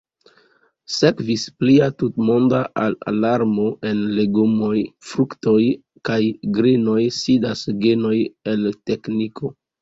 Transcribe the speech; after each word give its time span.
Sekvis 0.91 1.41
plia 1.57 1.89
tutmonda 2.03 2.61
alarmo: 2.87 3.65
en 3.89 3.99
legomoj, 4.21 4.71
fruktoj 5.11 5.59
kaj 6.11 6.19
grenoj 6.57 6.97
sidas 7.19 7.63
genoj 7.85 8.17
el 8.55 8.67
tekniko! 8.93 9.55